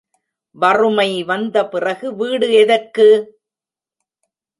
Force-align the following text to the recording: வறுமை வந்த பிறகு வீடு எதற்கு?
வறுமை 0.55 1.23
வந்த 1.23 1.65
பிறகு 1.65 2.15
வீடு 2.15 2.47
எதற்கு? 2.53 3.07